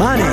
[0.00, 0.26] マネー」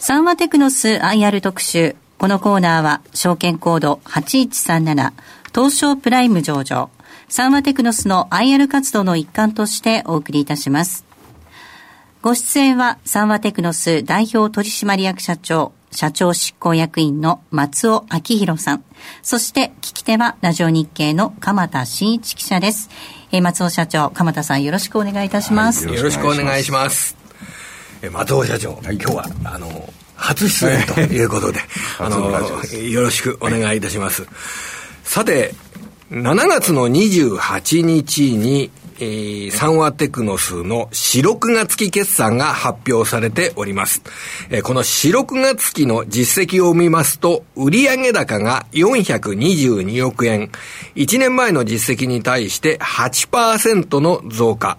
[0.00, 1.94] 三和テクノス IR 特集。
[2.18, 5.12] このコーナーは、証券コード8137、
[5.54, 6.90] 東証プライム上場、
[7.28, 11.04] 三和テクノスの IR 活動の一環としてお送りいたします。
[12.20, 18.82] ご出演は、三和テクノス代表取締役社長、社長執行役員の松尾明宏さん。
[19.22, 22.90] そして、聞き手は、ラジオ日経の鎌田新一記者です。
[23.34, 25.86] えー、松尾社長、鎌田さんよろしくお願いいたします。
[25.86, 27.16] はい、よろしくお願いします。
[28.02, 31.60] え松尾社長、はい、今日はあの初出演ということで、
[31.98, 32.30] あの
[32.78, 34.26] よろしくお願いいたします。
[35.02, 35.54] さて、
[36.10, 44.02] 7月の28日に、えー、サンワテクノスの4、6月期決算が発表されております。
[44.50, 50.50] えー、この4、6月期の実績を見ますと、売上高が422億円、
[50.96, 54.78] 1年前の実績に対して8%の増加。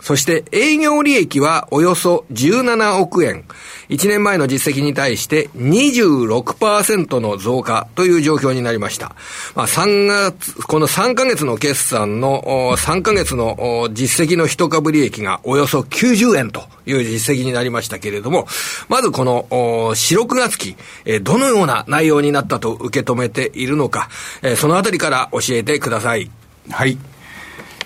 [0.00, 3.44] そして営業利益はおよそ17億円。
[3.88, 9.16] 1年前の実績に対して26%の増加という状況になりました。
[9.54, 18.46] まあ、3月、この3ヶ月の決算の3ヶ月の実績の一株利益がおよそ90円という実績になりましたけれども、
[18.88, 20.76] まずこの4、6月期、
[21.22, 24.08] どのような内容になったと受け止めているのか、
[24.56, 26.30] そのあたりから教えてください。
[26.70, 26.96] はい。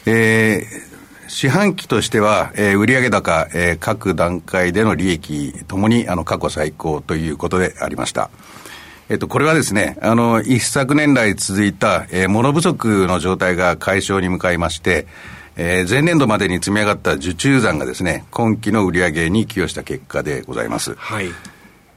[0.07, 0.94] えー
[1.29, 8.31] 四半期としては、えー、売上高、えー、各段階での利益ともにあの過去最高ということでありました。
[9.09, 15.07] えっと、これはですね、あの、一昨年来続いた、えー、物不足の状態が解消に向かいまして、
[15.57, 20.95] えー、前年度までに積み上がった受注残がですね、今期の売上に寄与した結果でございます。
[20.95, 21.29] はい。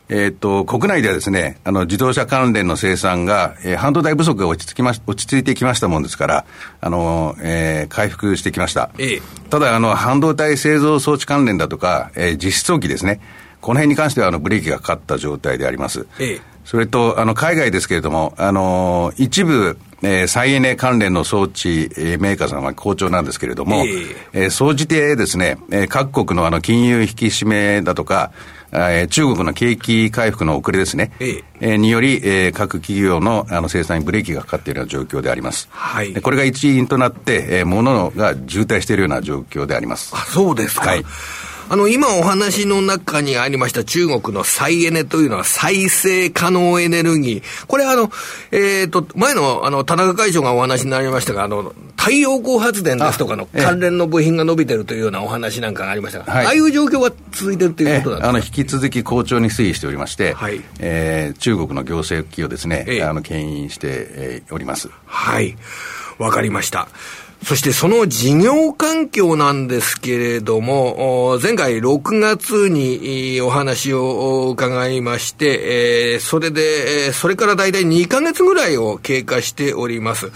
[0.10, 6.46] えっ、と、国内ではですね、あの、自動車関連の生産が、えー、半導体不足が落ち着きまし、落ち着いてきましたもんですから、
[6.80, 8.90] あの、えー、回復してきました。
[8.98, 13.20] ええ、ただ、あの、半導体製造装置関連だとか、えー、実質装機ですね、
[13.60, 16.08] この辺に関しては、あの、ブレーキがかかった状態であります。
[16.20, 23.86] ええ、それと、あの、海外ですけれども、あの、一部、えー、再エネ関連の装置、えー、メーカーさんは好調なんですけれども、
[24.34, 28.34] えー、総じてですね、えー、各国のあの金融引き締めだとか、
[28.74, 35.70] えー、中国の景気回復の遅れですね、ええにより、えー、各企業のあの生産にブレーキがかかっているような状況であります。
[35.72, 40.14] はい、これが一因となって、えー、物が渋滞しているような状況であります。
[40.14, 40.90] あそうですか。
[40.90, 41.06] はい
[41.70, 47.66] あの、今お話の中にありました中国の再エネというのは再生可能エネルギー。
[47.68, 48.10] これあの、
[48.52, 64.90] えっ、ー、と、前のあの、田中会長がお話になりましたが、あの、太陽光発電ですとかの関連の部品が伸びてるというようなお話なんかがありましたが、はい、ああいう状況が続いてるということなんですか、あの、引き続き好調に推移しておりまして、はい、えー、中国の行政機をですね、あの、牽引して、えー、おります。
[65.06, 65.58] はい。
[66.18, 66.88] わかりました。
[67.44, 80.32] そしてその事業環境なんですけれども、前回6月にお話を伺いまして、それで、それから大体2ヶ月ぐらいを経過しております。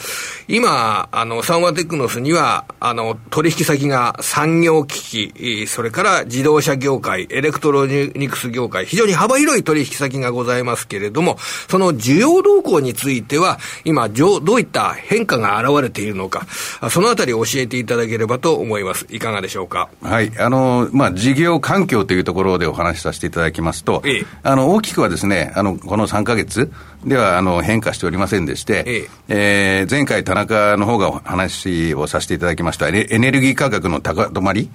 [0.48, 11.38] 今、あの、サンワテクノスには、あの、取引先が産業機器、それから自動車業界、エレクトロニクス業界、非常に幅広い取引先がございますけれども、
[11.68, 16.46] その需要動向については、今、どういった変化が現れているのか、
[16.92, 19.08] そのあたり教えていただければと思います。
[19.10, 19.90] いかがでしょうか？
[20.02, 20.38] はい。
[20.38, 26.70] あの、まあ、事業環境というところでお話しさせていただきますと、ええ、あの、大きくはですね、あの、この3か月
[27.06, 28.96] では、あの、変化しておりませんでして、え
[29.30, 34.70] ええー、前回田中の方が話をさせていただきましたエネルギー価格の高止まり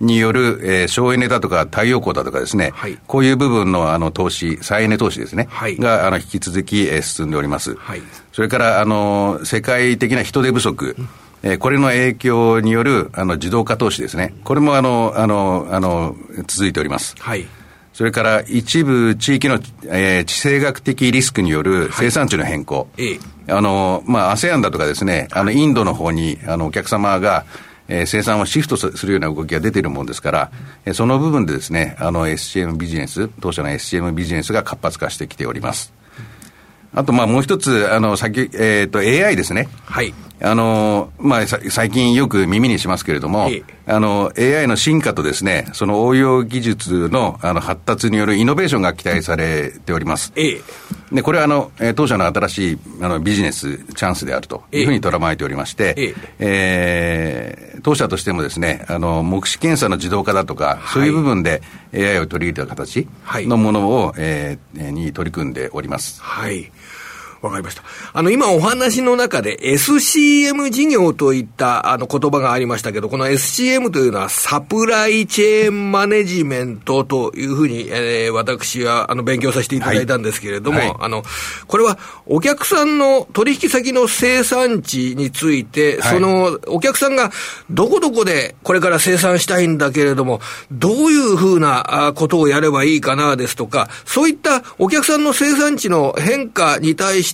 [0.00, 7.76] による、えー、省エネだとか太陽光だとかですね、はい、こういう部分のあの投資、再エネ投資ですね、はい、があの引き続き、えー、進んでおります。
[7.76, 11.08] はい、それからあの世界的な人手不足、うん
[11.46, 16.16] えー、これの影響によるあの自動化投資ですね、これもあのあのあの
[16.46, 17.14] 続いております。
[17.20, 17.46] はい
[17.92, 22.88] それから一部地域の、えー、地政学的リスクによる生産地の変更。
[22.98, 27.44] はい、あの、まあ、ASEAN だとかですね、あの、インドの方に、あの、お客様が、
[27.86, 30.50] えー、生産をシフトするような動きが出ているもんですから、
[30.84, 35.92] えー、その部分でですね、あの SCM ビジネス、当社の SCM ビジネスが活発化してきております。
[36.94, 39.68] あと、まあ、もう一つ、あの、先、えっ、ー、と、AI ですね。
[39.84, 40.14] はい。
[40.40, 43.48] あの、まあ、最近よく耳にしますけれども、
[43.86, 50.32] あの、AI の進化とですね、その応用技術のあの発達によるイノベーションが期待されております。
[50.36, 50.60] え
[51.12, 61.62] で、これはあの、当社の新しいあのビジネスチャンスであるというふうに捉まえておりまして、ええー、当社としてもですね、あの、目視検査の自動化だとか、そういう部分で
[61.94, 66.20] AI を取り入れた形のものを、はい、えー、に取り組んでおります。
[66.20, 66.72] はい。
[67.44, 67.82] わかりました。
[68.14, 80.88] あの、今お話の中で SCM 事業といったあの言葉がありましたけど、この SCM というのはサプライチェーンマネジメントというふうに、えー、私はあの勉強させていただいたんですけれども、はい。
[80.88, 81.22] はい、あの、
[81.66, 87.30] これはお客さんの取引先の生産地について、はい、そのお客さんが
[87.68, 90.40] どこどこでこれから生産したいんだけれども、
[90.72, 97.33] どういうふうなことをやればいいかなですとか、そういったお客さんの生産地の変化に対し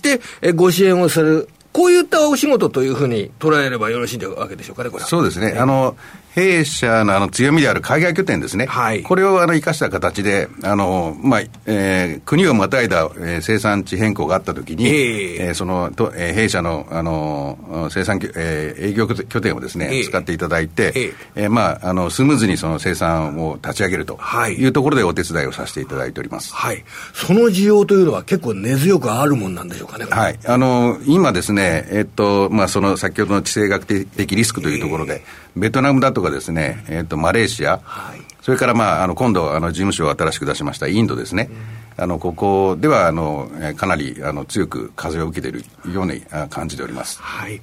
[0.55, 1.49] ご支援をする。
[1.73, 5.55] こういったお仕事というふうに捉えればよろしいわけでしょうかね、これそうですね。
[5.57, 5.95] あの、
[6.33, 21.13] 弊社のあの強みである海外拠点ですね、はい、これをあの生かした形で、あのまあえー、国をまたいだ、えー、生産地変更があったときに、えー、えー、そのと、えー、弊社のあの生産、えー、営業拠点をですね、えー、使っていただいて、えー、
[21.43, 24.19] えー、まあ、あのスムーズにその生産を立ち上げると
[24.57, 24.65] い。
[24.65, 35.23] うところでお手伝いをさせていただいております、はい、その需要というのは、結構根強くあるもんなんでしょうかね、はい、あの今ですね、えっとまあ、その先ほどの地政学的リスクというところで、
[35.55, 40.87] ベトナムだとかですね、えー、とマレーシア、はい、それから、まあ、あの今度あの事務所を新しく出しました。
[40.87, 41.49] インドですね、
[41.97, 47.21] うん、あのここではあのかなりあの強く風を受けているような感じております。
[47.21, 47.61] はい。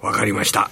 [0.00, 0.70] わかりました。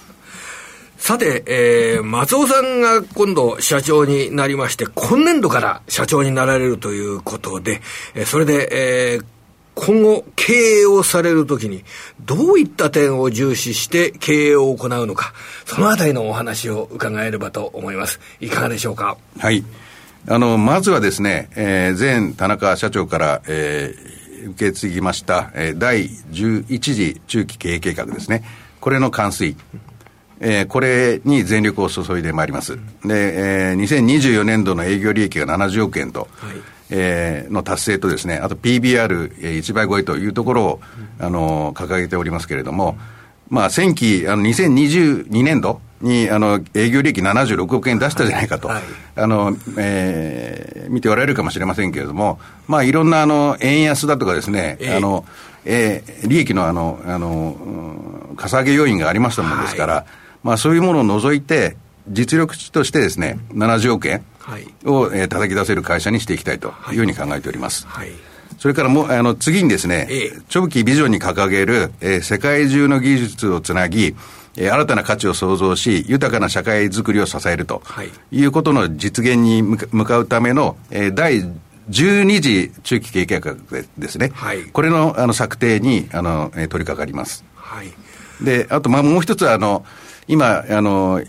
[0.97, 7.81] さて、えー、松尾さんが今度社長になりまして、今年度から社長になられるということで、
[8.13, 9.25] えー、それで、えー、
[9.73, 11.83] 今後経営をされるときに
[12.19, 15.33] どういった点を重視して経営を行うのか、
[15.65, 18.19] そのあたりのお話を伺えればと思います。
[18.39, 19.17] いかがでしょうか？
[19.39, 19.63] はい。
[20.27, 28.43] あの、まずはですね、えー、前田中社長から、えー、受け継ぎました、えー、第11次中期経営計画ですね。
[28.79, 29.55] これの完遂。
[30.43, 32.75] えー、これに全力を注いでまいります。
[33.05, 36.57] で、えー、2024年度の営業利益が70億円と、はい
[36.91, 40.81] えー、の達成とですね、あと PBR1 倍超えというところを、
[41.19, 42.97] あの、掲げておりますけれども、
[43.49, 48.83] まあ、前期、あの、2022年度に、あの、営業利益76億円出したじゃないかと、はい、
[49.15, 55.25] あの、えー、見ておられるかもしれませんけれども、まあ、いろんな、あの、円安だとかですね、えー、あの、
[55.65, 60.05] えー、利益の、あの、あの、かさ上げ要因がありましたもんですから、はい、
[60.43, 61.77] まあ、そういうものを除いて、
[62.07, 64.23] 実力値としてですね、70億円、
[64.85, 67.85] を、えー、叩き出せる会社にしていきたいというふうに考えております。
[67.87, 68.09] はい、
[68.57, 74.15] それからもあの次にですね、ええ、長期ビジョンに掲げる、えー、世界中の技術をつなぎ、
[74.57, 81.43] えー、新たな価値を創造し、豊かな社会づくりを支えると、はい、いうことの実現に向かうための、えー、第
[81.89, 83.55] 12次中期経営計画
[83.97, 87.43] ですね、はい、これのあの策定にあの、えー、取り掛かります。
[87.55, 87.91] はい、
[88.43, 89.85] であと、まあ、もう一つあの、
[90.27, 91.21] 今あの、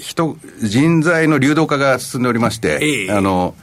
[0.00, 3.54] 人、人材の流動化が進んでおりまして、えー、あの、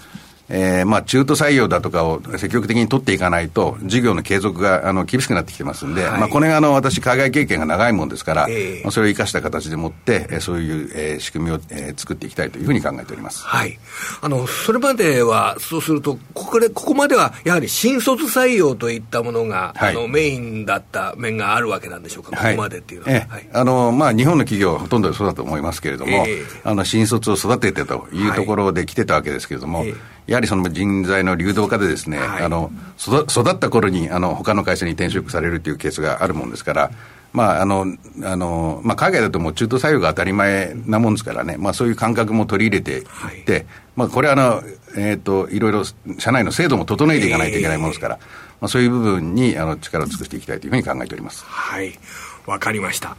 [0.49, 13.43] えー、まあ中途採用だとかを積極的に取っていかないと、事業の継続があの厳しくなってきてますんで、はい、まあこれあの私、海外経験が長いもんですから、えー、まあ、それを生かした形でもって、えそういう、えー、仕組みを、えー、作っていきたいというふうに考えております。
[13.45, 13.77] はい。
[14.21, 23.27] あの、それまでは、そうすると、ここで、ここまではやはり新卒採用といったものが、はい、あのメインだった面があるわけなんでしょうか、ここまでっていうのは。
[23.53, 29.85] あの、まあ日本の企業はほとんどそうだと思いますけれども、えー、あの新卒を育ててというところで来てたわけですけれども、
[30.29, 36.91] やはりその人材の流動化でですね、はい、あの育った頃にあの他の会社に転職されるというケースがあるもんですから、
[37.33, 37.85] まああの
[38.23, 43.65] あのまあ、海外だともう中途採用が当たり前なもんですからね、まあ、そういう感覚も取り入れていって、はい、
[43.95, 44.63] まあ、これはあの、
[44.95, 45.83] えーと、いろいろ
[46.19, 48.27] 社内の制度も整えていかないといけないものですから、えー、
[48.61, 51.43] まあ、そういう部分にあの力を尽くしていきたいというふうに考えております。
[51.45, 51.97] はい
[52.45, 53.15] わかりました。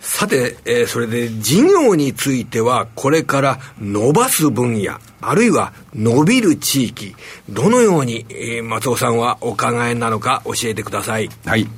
[0.00, 7.14] さて、えー、それで事業については、これから伸ばす分野、あるいは伸びる地域、
[7.48, 11.28] どのように、えー、松尾さんはお考えなのか教えてください。
[11.44, 11.68] はい。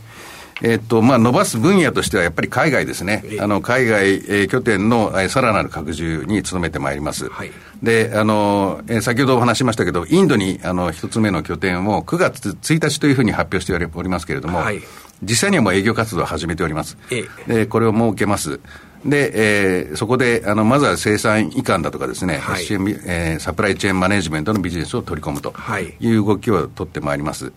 [0.62, 3.24] えっと、まあ、伸ばす分野としてはやっぱり海外ですね。
[3.40, 7.30] あの、海外、えー、拠点の、えー、さらなる拡充に努めてまいります。
[7.30, 7.50] はい。
[7.82, 14.82] で、あの、えー、先ほどお話しましたけど、インドに、あの、一つ目の拠点を9月1日というふうに発表しておりますけれども、はい。
[15.22, 16.96] 実際にはもう営業活動を始めております。
[17.10, 18.60] ええ、で、これを設けます。
[19.04, 25.54] で、えー、そこで、あの、まずは生産移管だとかですね、はい、えー、サプライチェーンマネジメントのビジネスを取り込むと
[26.00, 27.52] いう動きを取ってまいります。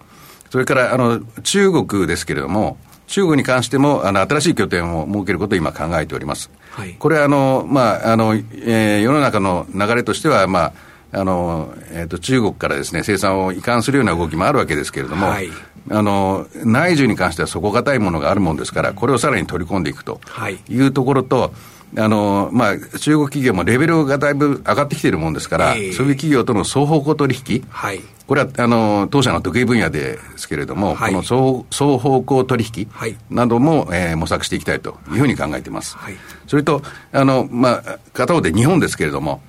[0.50, 2.78] それから、あの、中国ですけれども、
[3.08, 6.50] 中国に関しても、あの、新しい拠点を設けることを今考えております。
[6.72, 10.74] はい、これは、あの、まあ、あの、えー、世の中の流れとしては、まあ、
[11.12, 15.50] あの、えっ、ー、と、中国からですね、生産を移管するような動きもあるわけですけれども、はい、
[15.90, 20.22] あの、内需に関しては底堅いものがあるもんですから、これをさらに取り込んでいくと
[20.70, 20.80] い。
[20.80, 21.54] うところと、
[21.98, 32.90] あの、まあ、中国企業もレベルがだいぶ上がってきているもんですから、えー、そういう企業との双方向取引、はい、これはあの当社の得意分野ですけれども、はい、この双双方向取引
[33.30, 35.96] なども、えー、模索していきたいというふうに考えています。
[35.98, 36.16] はい、
[36.48, 39.42] それと、あの、まあ、片方で日本ですけれども、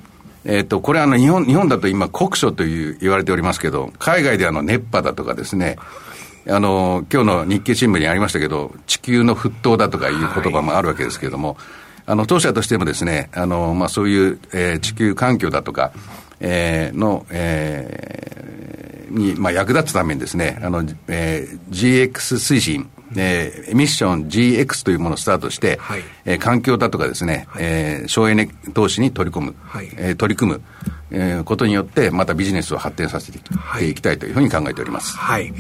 [0.44, 5.76] えっ、と、これあの日本、日本だと今国書という言われておりますけど、海外であの熱波だとかですね、
[6.46, 11.56] あの、今日の日経新聞にありましたけど、地球の沸騰だとかいう言葉もあるわけですけれども、はい、
[12.06, 15.92] あの、当社としてもですね、あの、まあ、そういう、えー、地球環境だとか、
[16.40, 30.62] えー、の、えー、に、まあ、役立つためにですね、あの、えー、GX 推進、えー、エミッション GX というものをスタートして、はい、えー、環境だとかですね、はい、えー、省エネ投資に取り込む、はい、えー、取り組む、
[31.10, 33.38] えー、ことによって、またビジネスを発展させて
[33.88, 35.16] いきたいというふうに考えております。
[35.16, 35.52] はい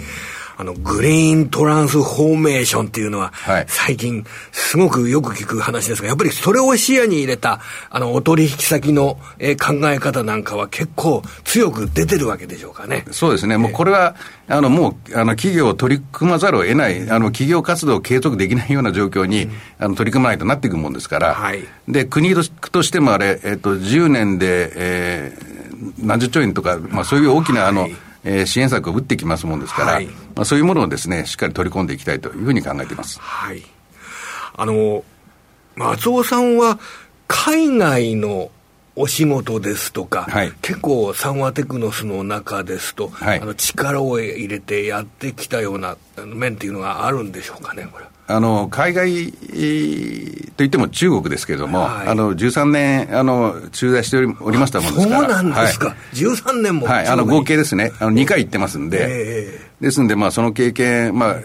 [0.56, 13.04] あの、グリーントランスフォーメーションっていうのは、はい、最近、すごくよく聞く話ですが、やっぱりそれを視野に入れた、あの、お取引先の、えー、考え方なんかは結構強く出てるわけでしょうかね。
[13.10, 13.56] そうですね。
[13.56, 14.14] もうこれは、
[14.46, 33.20] あの、もう、あの、企業を取り組まざるを得ない、あの、企業活動を継続できないような状況に、うん、あの、取り組まないとなっていくもんですから、はい、で、国としてもあれ、えっ、と、10年で、えー、何十兆円とか、まあ、そういう大きな、あの、はいえー、支援策を打ってきますもんですから、はい、まあ、そういうものをですね、しっかり取り込んでいきたいというふうに考えています。
[33.20, 33.62] はい。
[34.56, 35.04] あの、
[35.76, 36.78] 松尾さんは、
[37.26, 38.50] 海外の
[38.96, 48.04] お仕事ですとか、はい、結構、サンワテクノスの中ですと、はい、あの力を入れてやってきたような面っていうのがあるんでしょうかね、これ。
[48.26, 49.34] あの海外
[50.56, 61.36] といっても中国ですけれども、はい、あの13年あの駐在しておりましたもんですから、そうなんですか、はい、13年も、はい、あの合計ですね、あの2回行ってますんで、えー、ですんで、まあ、その経験、まあ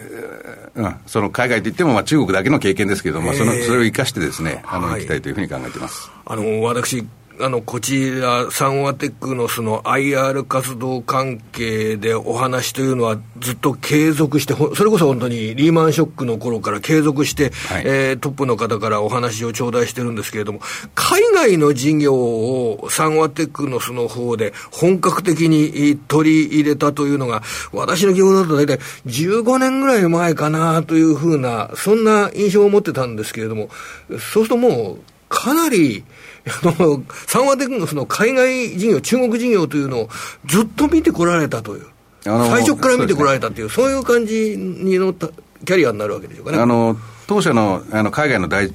[0.74, 6.10] うん、その海外といっても、まあ、中国だけの経験ですけれども、えー、そのそれを生かしてですね、あの、行きたいというふうに考えています。
[6.24, 7.04] あの私
[7.42, 20.60] あの、こちら、サンワテクノスの IR 活動関係でお話というのはずっと継続して、それこそ本当にリーマンショックの頃から継続して、はい、えー、トップの方からお話を頂戴してるんですけれども、
[20.94, 27.42] 海外の事業をサンワテクノスの方で本格的に取り入れたというのが、
[27.72, 33.70] 私の記憶だと大体15年ぐらい前かなというふうな、そんな印象を持ってたんですけれども、
[34.10, 34.98] そうするともう、
[35.30, 36.04] かなり、
[36.46, 40.08] あの、サンワテクノスの海外事業、中国事業というのを
[40.46, 41.86] ずっと見てこられたという。
[42.22, 45.28] 最初から見てこられたっていう、そう、ね,、いう感じに乗った
[45.64, 46.58] キャリアになるわけでしょうかね。
[46.58, 48.70] あの、当社のあの海外の第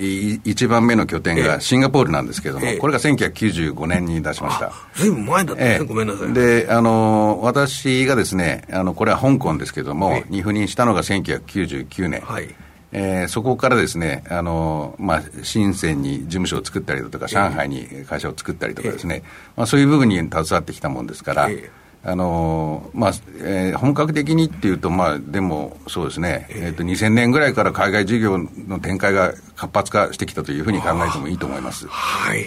[0.00, 4.72] 一番目の拠点がシンガポールなんですけれども、ええ、これが1995年に出しました。
[4.94, 6.32] ずいぶん前だったね、え、ごめんなさい。
[6.32, 12.20] で、あの、私がですね、あの、これは香港ですけれども、に赴任したのが1999年。
[12.22, 12.48] はい
[12.92, 19.22] えー、そこからですね、あのまあ、深センに事務所を作ったりだとか、上海に会社を作ったりとかですね、えー、
[19.56, 21.70] まあ、そういう部分に携わってきたもんですから、えー
[22.02, 31.86] あのまあえー、本格的にっていうと、まあ、でもそうですね、えー、と2000年ぐらいから海外事業の展開が活発化してきたというふうに考えてもいいと思います。
[31.88, 32.46] はい。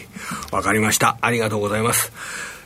[0.52, 2.12] わかりました、ありがとうございます。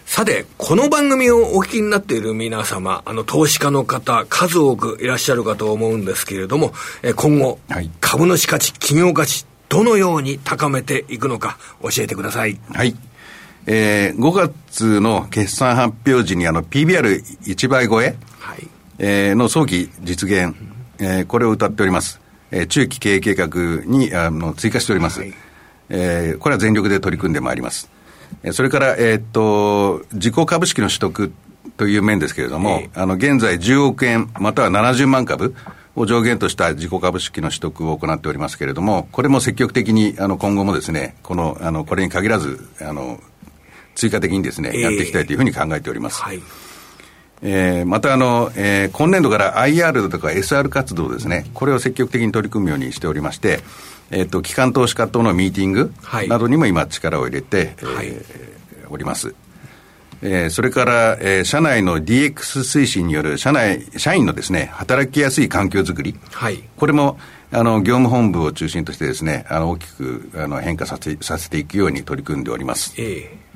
[0.07, 6.73] さて、この番組をお聞きになっている皆様、あの、投資家の方、数多くいらっしゃるかと思うんですけれども、
[7.03, 12.57] え今後、はい、株主価値、企業価値、どのように高めていくのか、教えてください。
[12.73, 12.95] はい。
[13.67, 18.67] えー、5月の決算発表時にあの PBR1 倍超え、はい
[18.99, 20.55] えー、の早期実現、
[20.99, 22.21] えー、これを謳っております。
[22.49, 23.49] えー、中期経営計画
[23.85, 25.19] にあの追加しております。
[25.19, 25.33] はい、
[25.89, 27.96] えー、これは全力で取り組んでまいります。
[28.51, 31.31] それから、えー、っと、自己株式の取得
[31.77, 35.55] という面ですけれども、あの、現在10億円、または70万株
[35.95, 43.19] を上限とした自己株式の取得を行っておりますけれども、これも積極的に、あの、今後もですね、この、あの、これに限らず、あの、
[43.95, 46.21] 追加的にですね、えー、やっていきたいというふうに考えております。
[46.21, 46.41] はい。
[47.41, 53.59] えー、またあの、えー、今年度から IR とか SR 活動ですね、これを積極的に取り組むようにしておりまして、
[54.11, 55.93] えっと、機関投資家とのミーティング
[56.27, 59.35] などにも今、力を入れて、はい、えー、おります。
[60.21, 66.15] えー、それから、えー、社内の DX 推進による社内、社員のですね、働きやすい環境づくり。
[66.31, 66.63] はい。
[66.75, 67.19] これも、
[67.51, 72.93] あの、業務本部を中心としてですね、あの、大きく、あの、変化させ、させていくように取り組んでおります。
[72.97, 73.46] ええー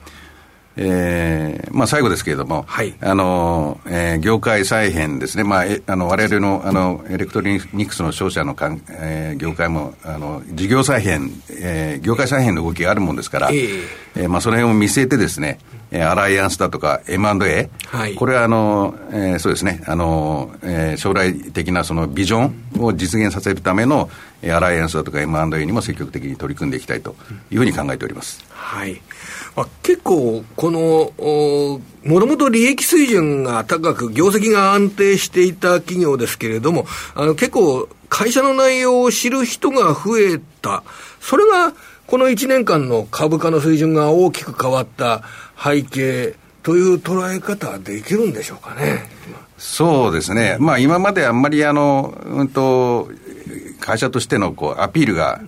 [0.77, 13.83] えーまあ、最後ですけれども、はい、あのえー、業界再編ですね、まあ、えあの我々のあのエレクトロニックスの商社のかん、えー、業界もあの事業再編、えー、業界再編の動きがあるもんですから、えー、
[14.15, 15.59] えー、まあ、その辺を見据えてですね、
[15.91, 22.49] えアライアンスだとか M&A、はい、これはあの、えー、そうですね、あの、えー、将来的なそのビジョ
[22.79, 24.09] ンを実現させるための、
[24.49, 27.15] アライアンスだとか M&A にも積極的に取り組んでいきたいと
[27.51, 28.43] いうふうに考えております。
[28.49, 29.01] はい。
[29.55, 31.11] まあ、結構、この、
[32.05, 40.83] もともと利益水準が高く、業績が安定していた企業ですけれども、あの結構、会社の内容を知る人が増えた。
[41.19, 41.73] それが、
[42.07, 45.23] この1年間の株価の水準が大きく変わった
[45.61, 49.09] 背景という捉え方はできるんでしょうかね。
[49.57, 50.57] そうですね。
[50.59, 53.09] まあ今まであんまりあの、うんと、
[53.79, 55.41] 会社としてのこうアピールが、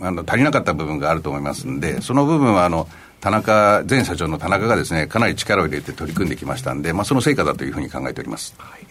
[0.00, 2.88] あの足りなかった部分があると思いますんで、その部分はあの、
[3.20, 8.54] 田中、前社長の田中がですね、かなり力を入れて取り組んできましたんで、まあ、その成果だというふうに考えております。
[8.58, 8.86] はい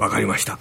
[0.00, 0.58] わかりました。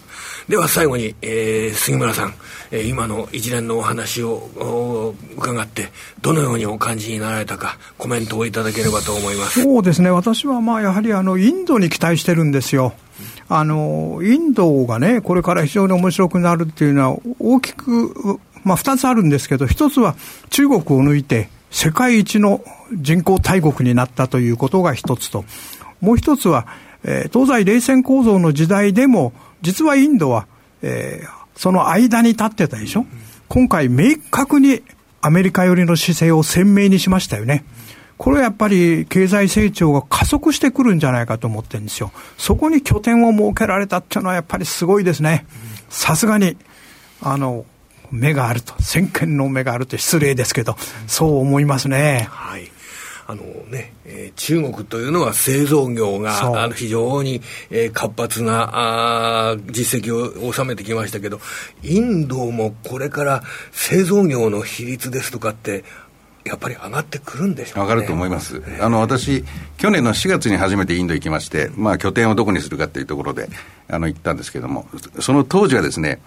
[0.49, 2.33] では最後に、えー、杉村さん、
[2.71, 5.87] えー、今の一連のお話を伺って、
[6.21, 12.93] どのようにお感じになられたか、コメントをいただければと思いますそうですね、私はまあやはりあのインドに期待してるんですよ。
[13.47, 20.15] あのインドがね、これから非常に面白くなるっていうのは、大きく、まあ、2つあるんですけど、1つは
[20.49, 25.45] 中国を抜いて、世界一の人口大国になったということが1つと、
[26.01, 26.67] もう1つは、
[27.03, 30.47] えー、東西冷戦構造の時代でも、実はインドは、
[30.81, 33.05] えー、その間に立ってたでしょ？
[33.47, 34.81] 今回明確に
[35.21, 37.65] アメリカ寄りの姿勢を鮮明にしましたよね。
[38.17, 42.11] これはやっぱり経済成長が加速してくるんじゃないかと思ってるんですよ。
[42.37, 45.45] そこに拠点を設けられたっていうのはやっぱりすごいですね。
[45.89, 46.57] さすがに、
[47.21, 47.65] あの、
[48.11, 50.75] 目があると、先見の目があると失礼ですけど、
[51.07, 52.27] そう思いますね。
[52.29, 52.68] はい。
[53.29, 61.39] あのね、えー、中国というのは製造業があの非常に、えー、活発なあ実績を収めてきましたけど、
[61.83, 65.83] インドもこれから製造業の比率ですとかって、
[66.43, 68.63] やっぱり上がってくるんでしょう、ね、上がると思います。
[68.81, 69.43] あの、私、
[69.77, 73.47] 去年の4月に初めてインド行きまして、まあ、拠点をどこにするかっていうところで、
[73.89, 74.87] あの、行ったんですけども、
[75.19, 76.19] その当時はですね、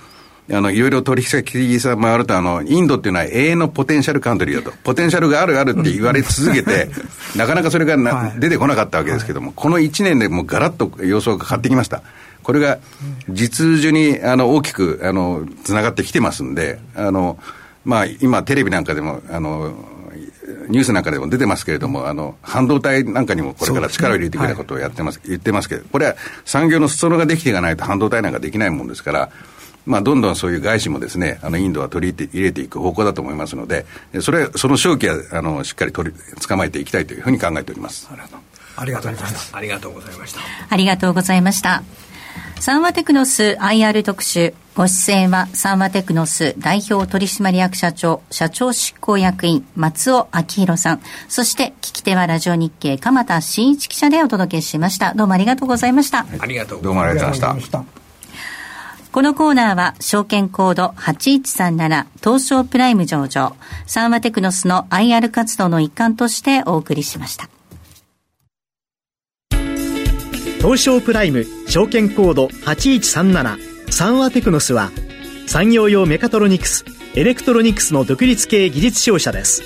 [0.50, 4.76] あの、いろいろ取引先さん回ると、あの、インドっていうのは永遠のポテンシャルカントリーだと。
[4.82, 6.90] ポテンシャルがあるあるって言われ続けて、
[7.36, 12.02] なかなかそれがな、はい、出てこなかったわけですけども、はい、この1年でもうガラッと様相が変わってきました。
[12.42, 12.78] これが、
[13.28, 17.38] 実需に、あの、大きく、あの、つながってきてますんで、あの、
[17.84, 19.72] まあ、今、テレビなんかでも、あの、
[20.68, 29.30] ニュースなんかでも出てますけれども、あの、半導体なんかにもこれから力を入れていくようなことをやってます、言ってますけど、これは産業の裾野ができていかないと半導体なんかできないもんですから、
[29.86, 33.84] まあ、どんどんそういう外資もですね、あの、インドは取り入れていく方向だと思いますので、
[34.20, 36.16] それ、その正気は、あの、しっかり取り、
[36.46, 38.08] 捕まえていきたいというふうに考えております。
[38.76, 39.50] ありがとうございます。
[39.54, 40.40] ありがとうございました。
[40.68, 41.82] ありがとうございました。
[42.60, 44.54] サンワテクノス IR 特集。
[44.74, 51.02] ご出演はサンワテクノス代表取締役社長、社長執行役員、松尾明宏さん。
[51.28, 55.12] そして聞き手はラジオ日経、鎌田新一記者でお届けしました。
[55.12, 56.24] どうもありがとうございました。
[56.24, 58.01] はい、ありがとうどうもありがとうございました。
[59.12, 63.54] このコーナーは証券コード8137東証プライム上場
[63.86, 67.50] サンワテクノスの IR 活動の一環としてお送りしました。
[70.62, 74.90] 東証プライム証券コード8137サンワテクノスは
[75.46, 79.62] 産業用メカトロニクスエレクトロニクスの独立系技術商社です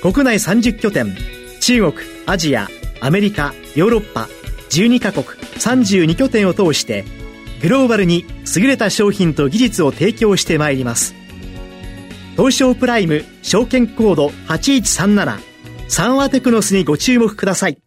[0.00, 1.14] 国内30拠点
[1.60, 2.68] 中国アジア
[3.02, 4.28] アメリカヨーロッパ
[4.70, 7.04] 12カ国32拠点を通して
[7.62, 8.24] グローバルに
[8.56, 11.14] 優れた商品と技術を提供してまいります。
[12.36, 15.38] 東証プライム証券コード8137
[15.88, 17.78] サンワテクノスにご注目ください。